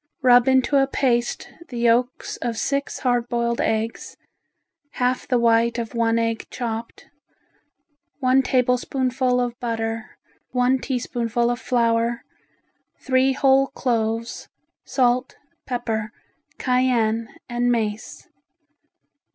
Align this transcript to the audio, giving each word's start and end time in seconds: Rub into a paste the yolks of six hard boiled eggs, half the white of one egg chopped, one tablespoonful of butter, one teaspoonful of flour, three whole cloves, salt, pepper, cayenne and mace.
Rub 0.23 0.47
into 0.47 0.77
a 0.81 0.87
paste 0.87 1.47
the 1.67 1.77
yolks 1.77 2.37
of 2.37 2.57
six 2.57 2.97
hard 3.01 3.29
boiled 3.29 3.61
eggs, 3.61 4.17
half 4.93 5.27
the 5.27 5.37
white 5.37 5.77
of 5.77 5.93
one 5.93 6.17
egg 6.17 6.47
chopped, 6.49 7.05
one 8.17 8.41
tablespoonful 8.41 9.39
of 9.39 9.59
butter, 9.59 10.17
one 10.49 10.79
teaspoonful 10.79 11.51
of 11.51 11.59
flour, 11.59 12.23
three 12.99 13.33
whole 13.33 13.67
cloves, 13.67 14.49
salt, 14.83 15.35
pepper, 15.67 16.11
cayenne 16.57 17.27
and 17.47 17.71
mace. 17.71 18.27